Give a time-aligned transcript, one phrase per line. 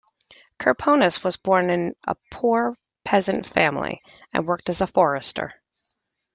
[0.59, 4.01] Kirponos was born in a poor peasant family
[4.33, 5.53] and worked as a forester.